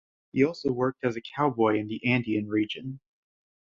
He 0.31 0.43
also 0.43 0.71
worked 0.71 1.03
as 1.03 1.15
a 1.15 1.21
cowboy 1.21 1.77
in 1.77 1.85
the 1.85 2.03
Andean 2.07 2.47
region. 2.47 3.01